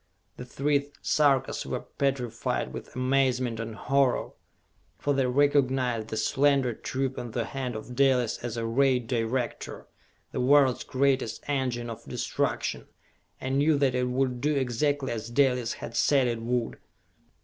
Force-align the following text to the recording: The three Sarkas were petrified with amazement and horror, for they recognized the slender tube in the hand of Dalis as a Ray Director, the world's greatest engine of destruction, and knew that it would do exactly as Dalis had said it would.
The 0.37 0.45
three 0.45 0.89
Sarkas 1.03 1.63
were 1.63 1.81
petrified 1.81 2.73
with 2.73 2.95
amazement 2.95 3.59
and 3.59 3.75
horror, 3.75 4.31
for 4.97 5.13
they 5.13 5.27
recognized 5.27 6.07
the 6.07 6.17
slender 6.17 6.73
tube 6.73 7.19
in 7.19 7.29
the 7.29 7.45
hand 7.45 7.75
of 7.75 7.95
Dalis 7.95 8.39
as 8.39 8.57
a 8.57 8.65
Ray 8.65 8.97
Director, 8.97 9.85
the 10.31 10.41
world's 10.41 10.83
greatest 10.83 11.43
engine 11.47 11.87
of 11.87 12.03
destruction, 12.05 12.87
and 13.39 13.59
knew 13.59 13.77
that 13.77 13.93
it 13.93 14.09
would 14.09 14.41
do 14.41 14.55
exactly 14.55 15.11
as 15.11 15.29
Dalis 15.29 15.73
had 15.73 15.95
said 15.95 16.27
it 16.27 16.41
would. 16.41 16.79